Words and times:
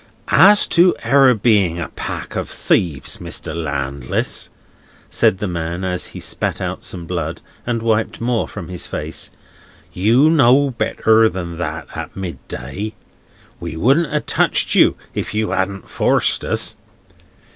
"As 0.33 0.65
to 0.65 0.95
our 1.03 1.35
being 1.35 1.79
a 1.79 1.89
pack 1.89 2.35
of 2.35 2.49
thieves, 2.49 3.17
Mr. 3.17 3.53
Landless," 3.53 4.49
said 5.11 5.37
the 5.37 5.47
man, 5.47 5.83
as 5.85 6.07
he 6.07 6.19
spat 6.19 6.59
out 6.59 6.83
some 6.83 7.05
blood, 7.05 7.39
and 7.67 7.83
wiped 7.83 8.19
more 8.19 8.47
from 8.47 8.67
his 8.69 8.87
face; 8.87 9.29
"you 9.93 10.27
know 10.31 10.71
better 10.71 11.29
than 11.29 11.59
that 11.59 11.85
at 11.93 12.15
midday. 12.15 12.93
We 13.59 13.77
wouldn't 13.77 14.11
have 14.11 14.25
touched 14.25 14.73
you 14.73 14.95
if 15.13 15.35
you 15.35 15.51
hadn't 15.51 15.87
forced 15.87 16.43
us. 16.43 16.75